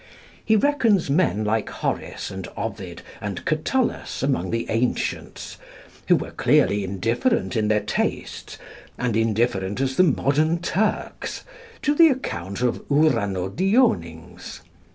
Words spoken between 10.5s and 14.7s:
Turks) to the account of Uranodionings.